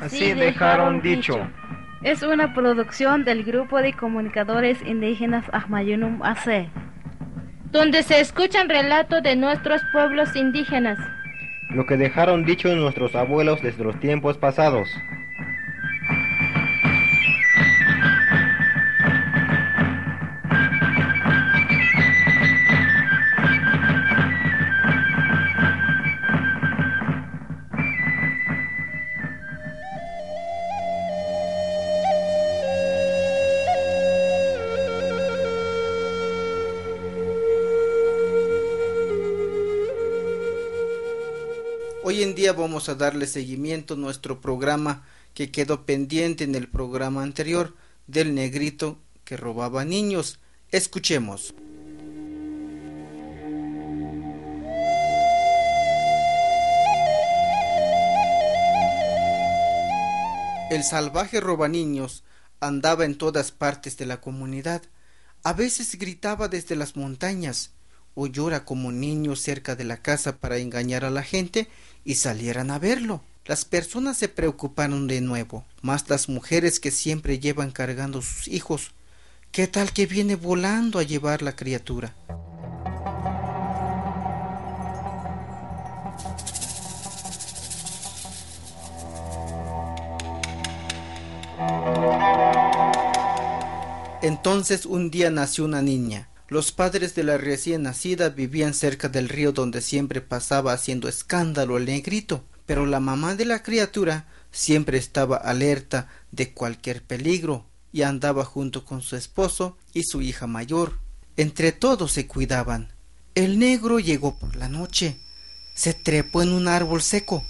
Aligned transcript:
Así 0.00 0.32
dejaron 0.34 1.02
dicho. 1.02 1.38
Es 2.02 2.22
una 2.22 2.54
producción 2.54 3.24
del 3.24 3.44
grupo 3.44 3.82
de 3.82 3.92
comunicadores 3.92 4.80
indígenas 4.82 5.44
Ahmayunum 5.52 6.22
AC. 6.22 6.68
Donde 7.70 8.02
se 8.02 8.20
escuchan 8.20 8.68
relatos 8.68 9.22
de 9.22 9.36
nuestros 9.36 9.82
pueblos 9.92 10.34
indígenas. 10.34 10.98
Lo 11.70 11.86
que 11.86 11.96
dejaron 11.96 12.44
dicho 12.44 12.74
nuestros 12.74 13.14
abuelos 13.14 13.62
desde 13.62 13.84
los 13.84 14.00
tiempos 14.00 14.38
pasados. 14.38 14.88
Hoy 42.20 42.24
en 42.24 42.34
día 42.34 42.52
vamos 42.52 42.90
a 42.90 42.94
darle 42.96 43.26
seguimiento 43.26 43.94
a 43.94 43.96
nuestro 43.96 44.42
programa 44.42 45.06
que 45.32 45.50
quedó 45.50 45.86
pendiente 45.86 46.44
en 46.44 46.54
el 46.54 46.68
programa 46.68 47.22
anterior 47.22 47.74
del 48.08 48.34
negrito 48.34 48.98
que 49.24 49.38
robaba 49.38 49.86
niños. 49.86 50.38
Escuchemos. 50.70 51.54
El 60.70 60.84
salvaje 60.84 61.40
robaniños 61.40 62.22
andaba 62.60 63.06
en 63.06 63.16
todas 63.16 63.50
partes 63.50 63.96
de 63.96 64.04
la 64.04 64.20
comunidad. 64.20 64.82
A 65.42 65.54
veces 65.54 65.96
gritaba 65.96 66.48
desde 66.48 66.76
las 66.76 66.96
montañas 66.96 67.70
o 68.14 68.26
llora 68.26 68.64
como 68.64 68.92
niño 68.92 69.36
cerca 69.36 69.76
de 69.76 69.84
la 69.84 69.98
casa 69.98 70.36
para 70.36 70.58
engañar 70.58 71.04
a 71.04 71.10
la 71.10 71.22
gente 71.22 71.68
y 72.04 72.16
salieran 72.16 72.70
a 72.70 72.78
verlo. 72.78 73.22
Las 73.46 73.64
personas 73.64 74.16
se 74.16 74.28
preocuparon 74.28 75.06
de 75.06 75.20
nuevo, 75.20 75.64
más 75.82 76.08
las 76.08 76.28
mujeres 76.28 76.78
que 76.78 76.90
siempre 76.90 77.38
llevan 77.38 77.70
cargando 77.70 78.22
sus 78.22 78.48
hijos. 78.48 78.92
¿Qué 79.50 79.66
tal 79.66 79.92
que 79.92 80.06
viene 80.06 80.36
volando 80.36 80.98
a 80.98 81.02
llevar 81.02 81.42
la 81.42 81.56
criatura? 81.56 82.14
Entonces 94.22 94.86
un 94.86 95.10
día 95.10 95.30
nació 95.30 95.64
una 95.64 95.82
niña. 95.82 96.29
Los 96.50 96.72
padres 96.72 97.14
de 97.14 97.22
la 97.22 97.38
recién 97.38 97.84
nacida 97.84 98.28
vivían 98.28 98.74
cerca 98.74 99.08
del 99.08 99.28
río 99.28 99.52
donde 99.52 99.80
siempre 99.80 100.20
pasaba 100.20 100.72
haciendo 100.72 101.08
escándalo 101.08 101.76
el 101.76 101.84
negrito, 101.84 102.44
pero 102.66 102.86
la 102.86 102.98
mamá 102.98 103.36
de 103.36 103.44
la 103.44 103.62
criatura 103.62 104.26
siempre 104.50 104.98
estaba 104.98 105.36
alerta 105.36 106.08
de 106.32 106.52
cualquier 106.52 107.04
peligro 107.04 107.66
y 107.92 108.02
andaba 108.02 108.44
junto 108.44 108.84
con 108.84 109.00
su 109.00 109.14
esposo 109.14 109.78
y 109.94 110.02
su 110.02 110.22
hija 110.22 110.48
mayor. 110.48 110.98
Entre 111.36 111.70
todos 111.70 112.10
se 112.10 112.26
cuidaban. 112.26 112.92
El 113.36 113.60
negro 113.60 114.00
llegó 114.00 114.36
por 114.36 114.56
la 114.56 114.68
noche. 114.68 115.20
Se 115.74 115.94
trepó 115.94 116.42
en 116.42 116.52
un 116.52 116.66
árbol 116.66 117.00
seco. 117.00 117.44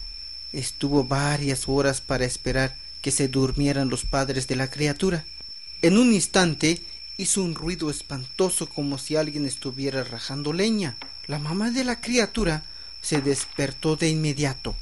Estuvo 0.52 1.04
varias 1.04 1.70
horas 1.70 2.02
para 2.02 2.26
esperar 2.26 2.76
que 3.00 3.10
se 3.12 3.28
durmieran 3.28 3.88
los 3.88 4.04
padres 4.04 4.46
de 4.46 4.56
la 4.56 4.68
criatura. 4.68 5.24
En 5.80 5.96
un 5.96 6.12
instante 6.12 6.82
hizo 7.20 7.42
un 7.42 7.54
ruido 7.54 7.90
espantoso 7.90 8.66
como 8.66 8.96
si 8.96 9.14
alguien 9.16 9.44
estuviera 9.44 10.04
rajando 10.04 10.54
leña. 10.54 10.96
La 11.26 11.38
mamá 11.38 11.70
de 11.70 11.84
la 11.84 12.00
criatura 12.00 12.64
se 13.02 13.20
despertó 13.20 13.96
de 13.96 14.08
inmediato. 14.08 14.74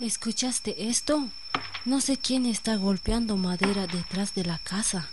¿Escuchaste 0.00 0.88
esto? 0.88 1.28
No 1.84 2.00
sé 2.00 2.16
quién 2.16 2.44
está 2.46 2.74
golpeando 2.74 3.36
madera 3.36 3.86
detrás 3.86 4.34
de 4.34 4.44
la 4.44 4.58
casa. 4.58 5.08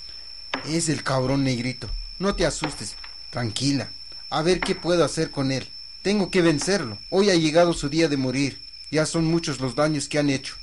Es 0.65 0.89
el 0.89 1.03
cabrón 1.03 1.43
negrito. 1.43 1.87
No 2.17 2.33
te 2.33 2.47
asustes. 2.47 2.95
Tranquila. 3.29 3.91
A 4.31 4.41
ver 4.41 4.61
qué 4.61 4.73
puedo 4.73 5.05
hacer 5.05 5.29
con 5.29 5.51
él. 5.51 5.69
Tengo 6.01 6.31
que 6.31 6.41
vencerlo. 6.41 6.97
Hoy 7.11 7.29
ha 7.29 7.35
llegado 7.35 7.73
su 7.73 7.87
día 7.87 8.07
de 8.07 8.17
morir. 8.17 8.59
Ya 8.89 9.05
son 9.05 9.25
muchos 9.25 9.59
los 9.59 9.75
daños 9.75 10.09
que 10.09 10.17
han 10.17 10.31
hecho. 10.31 10.55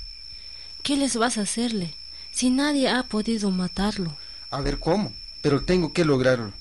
¿Qué 0.83 0.97
les 0.97 1.15
vas 1.15 1.37
a 1.37 1.41
hacerle? 1.41 1.95
Si 2.31 2.49
nadie 2.49 2.89
ha 2.89 3.03
podido 3.03 3.49
matarlo. 3.49 4.17
A 4.51 4.59
ver 4.59 4.79
cómo 4.79 5.13
pero 5.41 5.65
tengo 5.65 5.93
que 5.93 6.05
lograrlo. 6.05 6.53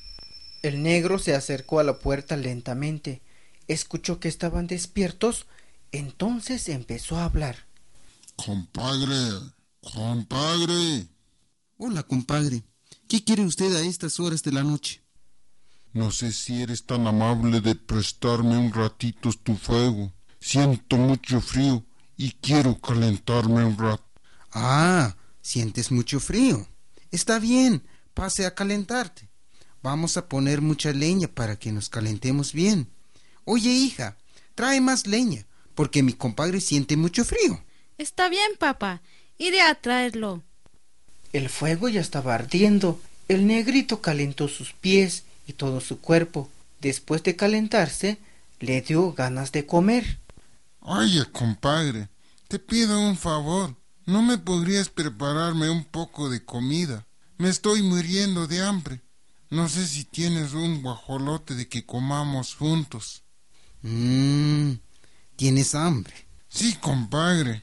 El 0.63 0.83
negro 0.83 1.19
se 1.19 1.35
acercó 1.35 1.79
a 1.79 1.85
la 1.85 1.99
puerta 1.99 2.37
lentamente, 2.37 3.23
escuchó 3.69 4.19
que 4.21 4.29
estaban 4.29 4.67
despiertos, 4.67 5.47
entonces 5.93 6.69
empezó 6.69 7.17
a 7.17 7.25
hablar. 7.25 7.67
Compadre, 8.37 9.17
compadre. 9.81 11.09
Hola, 11.77 12.03
compadre. 12.03 12.65
¿Qué 13.09 13.25
quiere 13.25 13.43
usted 13.43 13.75
a 13.75 13.81
estas 13.81 14.21
horas 14.21 14.43
de 14.43 14.53
la 14.53 14.63
noche? 14.63 15.03
No 15.93 16.11
sé 16.11 16.33
si 16.33 16.63
eres 16.63 16.85
tan 16.85 17.07
amable 17.07 17.61
de 17.61 17.75
prestarme 17.75 18.59
un 18.59 18.73
ratito 18.73 19.31
tu 19.43 19.57
fuego. 19.57 20.13
Siento 20.41 20.97
mucho 20.97 21.41
frío 21.41 21.85
y 22.17 22.33
quiero 22.33 22.79
calentarme 22.79 23.65
un 23.65 23.79
rato. 23.79 24.05
Ah, 24.53 25.17
sientes 25.41 25.91
mucho 25.91 26.21
frío. 26.21 26.69
Está 27.11 27.39
bien, 27.39 27.83
pase 28.19 28.47
a 28.47 28.55
calentarte. 28.55 29.29
Vamos 29.81 30.17
a 30.17 30.27
poner 30.27 30.61
mucha 30.61 30.93
leña 30.93 31.29
para 31.29 31.57
que 31.57 31.71
nos 31.71 31.89
calentemos 31.89 32.53
bien. 32.53 32.89
Oye, 33.45 33.71
hija, 33.71 34.17
trae 34.57 34.81
más 34.81 35.07
leña, 35.07 35.47
porque 35.77 36.03
mi 36.03 36.15
compadre 36.15 36.61
siente 36.61 36.97
mucho 36.97 37.25
frío. 37.25 37.63
Está 37.97 38.29
bien, 38.29 38.57
papá. 38.59 39.03
Iré 39.39 39.61
a 39.63 39.73
traerlo. 39.77 40.43
El 41.33 41.49
fuego 41.49 41.89
ya 41.89 42.01
estaba 42.01 42.35
ardiendo. 42.35 43.01
El 43.29 43.47
negrito 43.47 44.01
calentó 44.01 44.49
sus 44.49 44.73
pies 44.73 45.23
y 45.47 45.53
todo 45.53 45.81
su 45.81 46.01
cuerpo. 46.01 46.51
Después 46.81 47.23
de 47.23 47.37
calentarse, 47.37 48.19
le 48.59 48.81
dio 48.83 49.13
ganas 49.13 49.53
de 49.53 49.65
comer. 49.65 50.19
Oye, 50.81 51.25
compadre, 51.31 52.09
te 52.49 52.59
pido 52.59 52.99
un 52.99 53.17
favor. 53.17 53.77
¿No 54.07 54.23
me 54.23 54.39
podrías 54.39 54.89
prepararme 54.89 55.71
un 55.71 55.85
poco 55.85 56.31
de 56.31 56.45
comida? 56.45 57.07
Me 57.39 57.49
estoy 57.49 57.83
muriendo 57.83 58.49
de 58.49 58.61
hambre. 58.63 59.01
No 59.49 59.69
sé 59.69 59.87
si 59.87 60.03
tienes 60.03 60.55
un 60.55 60.83
guajolote 60.83 61.55
de 61.55 61.69
que 61.69 61.87
comamos 61.87 62.57
juntos. 62.57 63.23
Mmm, 63.83 64.73
¿tienes 65.37 65.77
hambre? 65.77 66.13
Sí, 66.49 66.75
compadre. 66.81 67.63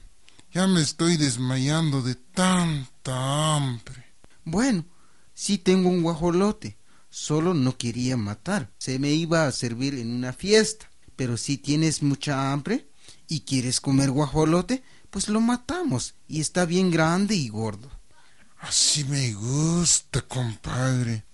Ya 0.50 0.66
me 0.66 0.80
estoy 0.80 1.18
desmayando 1.18 2.00
de 2.00 2.14
tanta 2.14 3.54
hambre. 3.54 4.14
Bueno, 4.46 4.86
sí 5.34 5.58
tengo 5.58 5.90
un 5.90 6.02
guajolote. 6.02 6.78
Solo 7.10 7.52
no 7.52 7.76
quería 7.76 8.16
matar. 8.16 8.70
Se 8.78 8.98
me 8.98 9.10
iba 9.12 9.46
a 9.46 9.52
servir 9.52 9.96
en 9.96 10.10
una 10.10 10.32
fiesta. 10.32 10.90
Pero 11.16 11.36
si 11.36 11.58
tienes 11.58 12.02
mucha 12.02 12.50
hambre 12.50 12.88
y 13.28 13.40
quieres 13.40 13.82
comer 13.82 14.10
guajolote, 14.10 14.82
pues 15.10 15.28
lo 15.28 15.42
matamos. 15.42 16.14
Y 16.28 16.40
está 16.40 16.64
bien 16.64 16.90
grande 16.90 17.34
y 17.34 17.50
gordo. 17.50 17.90
Así 18.58 19.04
me 19.04 19.32
gusta, 19.32 20.22
compadre. 20.22 21.24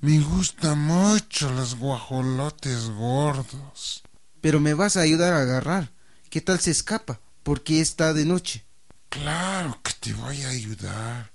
Me 0.00 0.18
gustan 0.18 0.78
mucho 0.78 1.50
los 1.52 1.76
guajolotes 1.76 2.88
gordos. 2.88 4.02
Pero 4.40 4.60
me 4.60 4.74
vas 4.74 4.96
a 4.96 5.02
ayudar 5.02 5.34
a 5.34 5.42
agarrar. 5.42 5.90
¿Qué 6.30 6.40
tal 6.40 6.58
se 6.58 6.70
escapa? 6.70 7.20
Porque 7.42 7.80
está 7.80 8.14
de 8.14 8.24
noche. 8.24 8.64
Claro 9.08 9.78
que 9.82 9.92
te 10.00 10.12
voy 10.14 10.42
a 10.42 10.48
ayudar. 10.48 11.30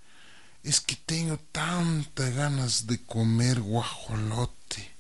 Es 0.64 0.82
que 0.82 0.96
tengo 0.96 1.38
tantas 1.52 2.34
ganas 2.34 2.88
de 2.88 3.04
comer 3.04 3.60
guajolote. 3.62 4.92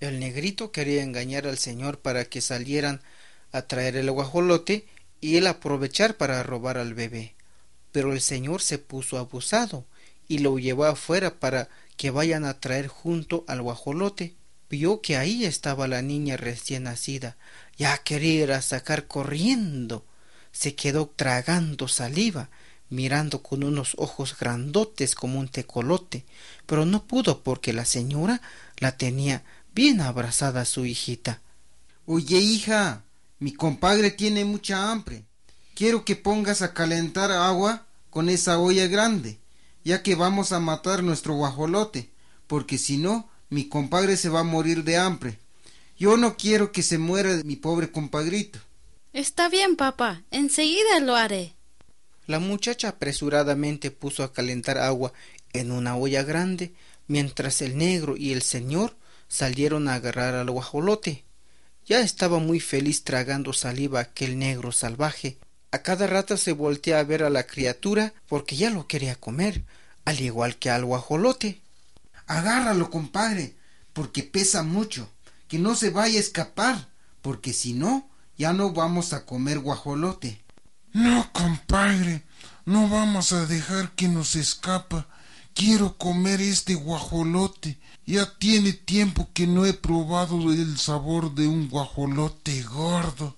El 0.00 0.18
negrito 0.20 0.72
quería 0.72 1.02
engañar 1.02 1.46
al 1.46 1.58
señor 1.58 2.00
para 2.00 2.24
que 2.24 2.40
salieran 2.40 3.02
a 3.52 3.62
traer 3.62 3.96
el 3.96 4.10
guajolote 4.10 4.88
y 5.20 5.36
él 5.36 5.46
aprovechar 5.46 6.16
para 6.16 6.42
robar 6.42 6.78
al 6.78 6.94
bebé 6.94 7.34
pero 7.92 8.12
el 8.12 8.20
señor 8.20 8.62
se 8.62 8.78
puso 8.78 9.18
abusado 9.18 9.84
y 10.28 10.38
lo 10.38 10.58
llevó 10.58 10.84
afuera 10.84 11.38
para 11.38 11.68
que 11.96 12.10
vayan 12.10 12.44
a 12.44 12.58
traer 12.60 12.88
junto 12.88 13.44
al 13.48 13.62
guajolote. 13.62 14.34
Vio 14.70 15.00
que 15.02 15.16
ahí 15.16 15.44
estaba 15.44 15.86
la 15.86 16.02
niña 16.02 16.36
recién 16.36 16.84
nacida. 16.84 17.36
Ya 17.76 17.98
quería 17.98 18.44
ir 18.44 18.52
a 18.52 18.62
sacar 18.62 19.06
corriendo. 19.06 20.04
Se 20.50 20.74
quedó 20.74 21.12
tragando 21.14 21.88
saliva, 21.88 22.48
mirando 22.88 23.42
con 23.42 23.64
unos 23.64 23.94
ojos 23.98 24.36
grandotes 24.38 25.14
como 25.14 25.40
un 25.40 25.48
tecolote, 25.48 26.24
pero 26.66 26.84
no 26.84 27.04
pudo 27.06 27.42
porque 27.42 27.72
la 27.72 27.84
señora 27.84 28.42
la 28.78 28.96
tenía 28.96 29.44
bien 29.74 30.00
abrazada 30.00 30.62
a 30.62 30.66
su 30.66 30.84
hijita. 30.84 31.40
Oye, 32.06 32.38
hija, 32.38 33.02
mi 33.38 33.52
compadre 33.52 34.10
tiene 34.10 34.44
mucha 34.44 34.90
hambre. 34.90 35.24
Quiero 35.74 36.04
que 36.04 36.16
pongas 36.16 36.62
a 36.62 36.74
calentar 36.74 37.32
agua 37.32 37.86
con 38.10 38.28
esa 38.28 38.58
olla 38.58 38.86
grande, 38.88 39.38
ya 39.84 40.02
que 40.02 40.14
vamos 40.14 40.52
a 40.52 40.60
matar 40.60 41.02
nuestro 41.02 41.34
guajolote, 41.34 42.10
porque 42.46 42.78
si 42.78 42.98
no, 42.98 43.28
mi 43.50 43.68
compadre 43.68 44.16
se 44.16 44.28
va 44.28 44.40
a 44.40 44.44
morir 44.44 44.84
de 44.84 44.96
hambre. 44.96 45.38
Yo 45.98 46.16
no 46.16 46.36
quiero 46.36 46.72
que 46.72 46.82
se 46.82 46.98
muera 46.98 47.40
mi 47.44 47.56
pobre 47.56 47.90
compadrito. 47.90 48.58
Está 49.12 49.48
bien, 49.48 49.76
papá, 49.76 50.22
enseguida 50.30 51.00
lo 51.00 51.16
haré. 51.16 51.54
La 52.26 52.38
muchacha 52.38 52.88
apresuradamente 52.88 53.90
puso 53.90 54.22
a 54.22 54.32
calentar 54.32 54.78
agua 54.78 55.12
en 55.52 55.70
una 55.70 55.96
olla 55.96 56.22
grande, 56.22 56.72
mientras 57.08 57.60
el 57.60 57.76
negro 57.76 58.16
y 58.16 58.32
el 58.32 58.42
señor 58.42 58.96
salieron 59.28 59.88
a 59.88 59.94
agarrar 59.94 60.34
al 60.34 60.50
guajolote. 60.50 61.24
Ya 61.84 62.00
estaba 62.00 62.38
muy 62.38 62.60
feliz 62.60 63.04
tragando 63.04 63.52
saliva 63.52 64.00
aquel 64.00 64.38
negro 64.38 64.72
salvaje. 64.72 65.36
A 65.72 65.78
cada 65.78 66.06
rato 66.06 66.36
se 66.36 66.52
voltea 66.52 66.98
a 66.98 67.04
ver 67.04 67.22
a 67.22 67.30
la 67.30 67.46
criatura 67.46 68.12
porque 68.28 68.56
ya 68.56 68.68
lo 68.68 68.86
quería 68.86 69.16
comer, 69.16 69.64
al 70.04 70.20
igual 70.20 70.56
que 70.56 70.68
al 70.68 70.84
guajolote. 70.84 71.62
Agárralo, 72.26 72.90
compadre, 72.90 73.56
porque 73.94 74.22
pesa 74.22 74.62
mucho, 74.62 75.08
que 75.48 75.58
no 75.58 75.74
se 75.74 75.88
vaya 75.88 76.18
a 76.18 76.20
escapar, 76.20 76.88
porque 77.22 77.54
si 77.54 77.72
no, 77.72 78.10
ya 78.36 78.52
no 78.52 78.72
vamos 78.72 79.14
a 79.14 79.24
comer 79.24 79.60
guajolote. 79.60 80.42
No, 80.92 81.32
compadre, 81.32 82.22
no 82.66 82.90
vamos 82.90 83.32
a 83.32 83.46
dejar 83.46 83.92
que 83.92 84.08
nos 84.08 84.36
escapa. 84.36 85.08
Quiero 85.54 85.96
comer 85.96 86.42
este 86.42 86.74
guajolote. 86.74 87.78
Ya 88.04 88.38
tiene 88.38 88.74
tiempo 88.74 89.30
que 89.32 89.46
no 89.46 89.64
he 89.64 89.72
probado 89.72 90.52
el 90.52 90.76
sabor 90.76 91.34
de 91.34 91.46
un 91.46 91.70
guajolote 91.70 92.62
gordo. 92.62 93.36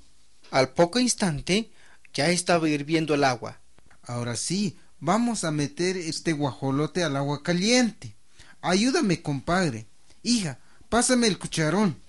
Al 0.51 0.71
poco 0.71 0.99
instante 0.99 1.71
ya 2.15 2.31
estaba 2.31 2.69
hirviendo 2.69 3.15
el 3.15 3.25
agua. 3.25 3.61
Ahora 4.03 4.37
sí, 4.37 4.79
vamos 5.01 5.45
a 5.45 5.51
meter 5.51 5.97
este 5.97 6.33
guajolote 6.33 7.03
al 7.05 7.17
agua 7.17 7.43
caliente. 7.43 8.17
Ayúdame, 8.63 9.21
compadre. 9.21 9.87
Hija, 10.23 10.59
pásame 10.89 11.27
el 11.27 11.39
cucharón. 11.39 12.01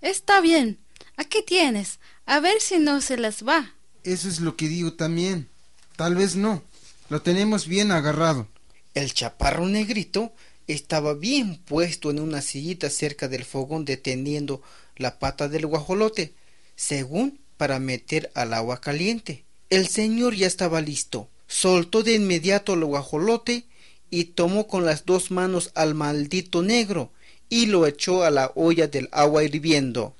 Está 0.00 0.40
bien. 0.40 0.78
Aquí 1.16 1.42
tienes. 1.44 1.98
A 2.24 2.40
ver 2.40 2.60
si 2.60 2.78
no 2.78 3.00
se 3.00 3.16
las 3.16 3.46
va. 3.46 3.74
Eso 4.04 4.28
es 4.28 4.40
lo 4.40 4.56
que 4.56 4.68
digo 4.68 4.94
también. 4.94 5.48
Tal 5.96 6.14
vez 6.14 6.36
no. 6.36 6.62
Lo 7.08 7.22
tenemos 7.22 7.66
bien 7.66 7.90
agarrado. 7.90 8.46
El 8.94 9.12
chaparro 9.12 9.66
negrito 9.66 10.32
estaba 10.66 11.14
bien 11.14 11.56
puesto 11.64 12.10
en 12.10 12.20
una 12.20 12.42
sillita 12.42 12.90
cerca 12.90 13.28
del 13.28 13.44
fogón 13.44 13.84
deteniendo 13.84 14.62
la 14.96 15.18
pata 15.18 15.48
del 15.48 15.66
guajolote, 15.66 16.34
según 16.76 17.40
para 17.56 17.78
meter 17.78 18.30
al 18.34 18.54
agua 18.54 18.80
caliente. 18.80 19.44
El 19.70 19.88
señor 19.88 20.34
ya 20.34 20.46
estaba 20.46 20.80
listo. 20.80 21.28
Soltó 21.46 22.02
de 22.02 22.14
inmediato 22.14 22.74
el 22.74 22.84
guajolote 22.84 23.66
y 24.10 24.24
tomó 24.24 24.66
con 24.66 24.84
las 24.84 25.04
dos 25.04 25.30
manos 25.30 25.70
al 25.74 25.94
maldito 25.94 26.62
negro 26.62 27.12
y 27.48 27.66
lo 27.66 27.86
echó 27.86 28.24
a 28.24 28.30
la 28.30 28.52
olla 28.54 28.86
del 28.86 29.08
agua 29.12 29.44
hirviendo. 29.44 30.14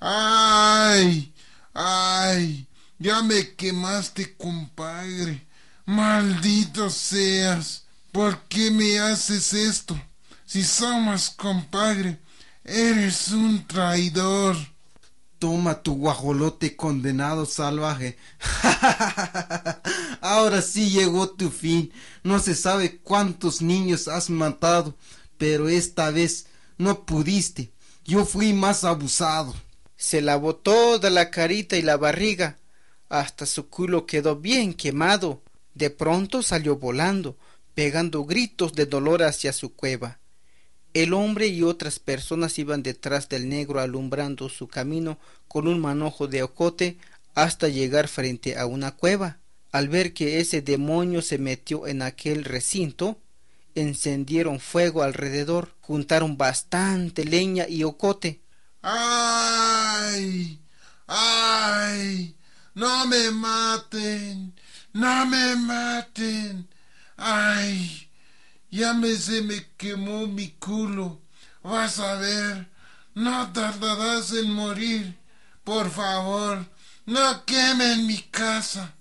¡Ay! 0.00 1.32
¡Ay! 1.72 2.66
Ya 2.98 3.22
me 3.22 3.54
quemaste, 3.54 4.34
compadre. 4.36 5.46
Maldito 5.86 6.88
seas. 6.90 7.84
¿Por 8.12 8.42
qué 8.44 8.70
me 8.70 8.98
haces 9.00 9.52
esto? 9.52 10.00
Si 10.46 10.62
somos 10.62 11.30
compadre, 11.30 12.20
eres 12.64 13.28
un 13.28 13.66
traidor. 13.66 14.56
Toma 15.38 15.82
tu 15.82 15.96
guajolote 15.96 16.76
condenado 16.76 17.44
salvaje. 17.46 18.16
Ahora 20.20 20.62
sí 20.62 20.90
llegó 20.90 21.30
tu 21.30 21.50
fin. 21.50 21.92
No 22.22 22.38
se 22.38 22.54
sabe 22.54 22.98
cuántos 22.98 23.60
niños 23.60 24.08
has 24.08 24.30
matado, 24.30 24.94
pero 25.36 25.68
esta 25.68 26.10
vez 26.10 26.46
no 26.78 27.04
pudiste. 27.04 27.72
Yo 28.04 28.24
fui 28.24 28.52
más 28.52 28.84
abusado. 28.84 29.54
Se 29.96 30.20
lavó 30.20 30.54
toda 30.56 31.10
la 31.10 31.30
carita 31.30 31.76
y 31.76 31.82
la 31.82 31.96
barriga, 31.96 32.58
hasta 33.08 33.46
su 33.46 33.68
culo 33.68 34.06
quedó 34.06 34.36
bien 34.36 34.74
quemado. 34.74 35.42
De 35.74 35.90
pronto 35.90 36.42
salió 36.42 36.76
volando, 36.76 37.36
pegando 37.74 38.24
gritos 38.24 38.72
de 38.74 38.86
dolor 38.86 39.22
hacia 39.22 39.52
su 39.52 39.74
cueva. 39.74 40.18
El 40.94 41.12
hombre 41.12 41.48
y 41.48 41.62
otras 41.62 41.98
personas 41.98 42.56
iban 42.60 42.84
detrás 42.84 43.28
del 43.28 43.48
negro 43.48 43.80
alumbrando 43.80 44.48
su 44.48 44.68
camino 44.68 45.18
con 45.48 45.66
un 45.66 45.80
manojo 45.80 46.28
de 46.28 46.44
ocote 46.44 46.98
hasta 47.34 47.66
llegar 47.66 48.06
frente 48.06 48.56
a 48.56 48.66
una 48.66 48.92
cueva. 48.92 49.38
Al 49.72 49.88
ver 49.88 50.14
que 50.14 50.38
ese 50.38 50.62
demonio 50.62 51.20
se 51.20 51.36
metió 51.38 51.88
en 51.88 52.00
aquel 52.00 52.44
recinto, 52.44 53.18
encendieron 53.74 54.60
fuego 54.60 55.02
alrededor, 55.02 55.74
juntaron 55.80 56.36
bastante 56.36 57.24
leña 57.24 57.66
y 57.68 57.82
ocote. 57.82 58.40
¡Ay! 58.80 60.60
¡Ay! 61.08 62.36
¡No 62.74 63.04
me 63.08 63.32
maten! 63.32 64.54
¡No 64.92 65.26
me 65.26 65.56
maten! 65.56 66.68
¡Ay! 67.16 68.03
Ya 68.74 68.92
me 68.92 69.14
se 69.14 69.40
me 69.42 69.64
quemó 69.76 70.26
mi 70.26 70.48
culo. 70.48 71.20
Vas 71.62 72.00
a 72.00 72.16
ver. 72.16 72.66
No 73.14 73.52
tardarás 73.52 74.32
en 74.32 74.50
morir. 74.50 75.14
Por 75.62 75.88
favor, 75.92 76.66
no 77.06 77.44
quemen 77.44 78.04
mi 78.08 78.18
casa. 78.18 78.96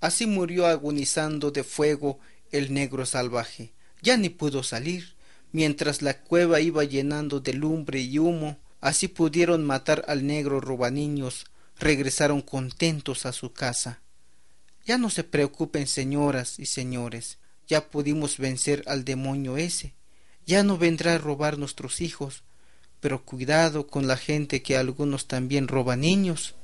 Así 0.00 0.26
murió 0.26 0.66
agonizando 0.66 1.52
de 1.52 1.62
fuego 1.62 2.18
el 2.50 2.74
negro 2.74 3.06
salvaje. 3.06 3.72
Ya 4.02 4.16
ni 4.16 4.30
pudo 4.30 4.64
salir. 4.64 5.14
Mientras 5.52 6.02
la 6.02 6.18
cueva 6.18 6.60
iba 6.60 6.82
llenando 6.82 7.38
de 7.38 7.54
lumbre 7.54 8.00
y 8.00 8.18
humo, 8.18 8.58
así 8.80 9.06
pudieron 9.06 9.64
matar 9.64 10.04
al 10.08 10.26
negro 10.26 10.60
robaniños. 10.60 11.46
Regresaron 11.78 12.42
contentos 12.42 13.26
a 13.26 13.32
su 13.32 13.52
casa. 13.52 14.00
Ya 14.84 14.98
no 14.98 15.08
se 15.08 15.22
preocupen, 15.22 15.86
señoras 15.86 16.58
y 16.58 16.66
señores 16.66 17.38
ya 17.66 17.88
pudimos 17.88 18.38
vencer 18.38 18.82
al 18.86 19.04
demonio 19.04 19.56
ese. 19.56 19.94
Ya 20.46 20.62
no 20.62 20.76
vendrá 20.76 21.14
a 21.14 21.18
robar 21.18 21.58
nuestros 21.58 22.00
hijos. 22.00 22.42
Pero 23.00 23.24
cuidado 23.24 23.86
con 23.86 24.06
la 24.06 24.16
gente 24.16 24.62
que 24.62 24.76
algunos 24.76 25.26
también 25.26 25.68
roban 25.68 26.00
niños. 26.00 26.54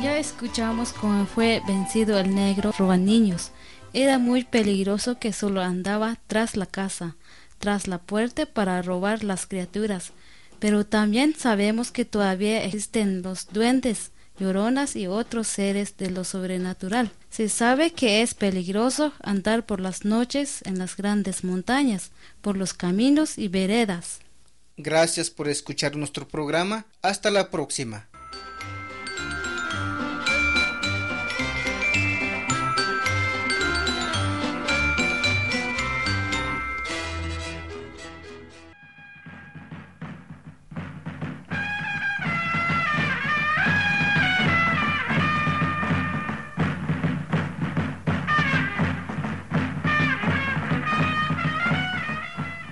Ya 0.00 0.18
escuchamos 0.18 0.92
cómo 0.92 1.26
fue 1.26 1.62
vencido 1.66 2.18
el 2.18 2.34
negro 2.34 2.72
roba 2.76 2.96
niños. 2.96 3.52
Era 3.92 4.18
muy 4.18 4.44
peligroso 4.44 5.18
que 5.18 5.32
solo 5.32 5.60
andaba 5.62 6.18
tras 6.28 6.56
la 6.56 6.66
casa, 6.66 7.16
tras 7.58 7.88
la 7.88 7.98
puerta 7.98 8.46
para 8.46 8.80
robar 8.82 9.24
las 9.24 9.46
criaturas. 9.46 10.12
Pero 10.60 10.86
también 10.86 11.34
sabemos 11.36 11.90
que 11.90 12.04
todavía 12.04 12.62
existen 12.64 13.22
los 13.22 13.48
duendes, 13.48 14.12
lloronas 14.38 14.94
y 14.94 15.06
otros 15.06 15.48
seres 15.48 15.96
de 15.96 16.10
lo 16.10 16.24
sobrenatural. 16.24 17.10
Se 17.30 17.48
sabe 17.48 17.92
que 17.92 18.22
es 18.22 18.34
peligroso 18.34 19.12
andar 19.22 19.66
por 19.66 19.80
las 19.80 20.04
noches 20.04 20.60
en 20.64 20.78
las 20.78 20.96
grandes 20.96 21.42
montañas, 21.44 22.10
por 22.40 22.56
los 22.56 22.74
caminos 22.74 23.38
y 23.38 23.48
veredas. 23.48 24.20
Gracias 24.76 25.30
por 25.30 25.48
escuchar 25.48 25.96
nuestro 25.96 26.28
programa. 26.28 26.86
Hasta 27.02 27.30
la 27.30 27.50
próxima. 27.50 28.08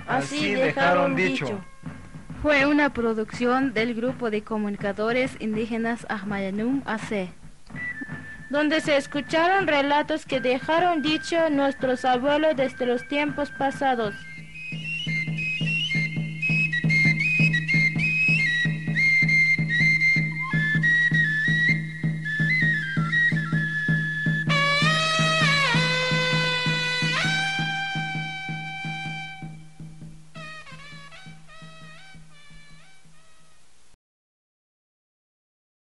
Así 0.09 0.55
dejaron 0.55 1.15
dicho. 1.15 1.61
Fue 2.41 2.65
una 2.65 2.91
producción 2.91 3.73
del 3.73 3.93
grupo 3.93 4.31
de 4.31 4.41
comunicadores 4.41 5.35
indígenas 5.39 6.05
Ahmayanum 6.09 6.81
AC. 6.85 7.29
donde 8.49 8.81
se 8.81 8.97
escucharon 8.97 9.67
relatos 9.67 10.25
que 10.25 10.39
dejaron 10.39 11.03
dicho 11.03 11.51
nuestros 11.51 12.03
abuelos 12.03 12.55
desde 12.55 12.87
los 12.87 13.07
tiempos 13.07 13.51
pasados. 13.51 14.15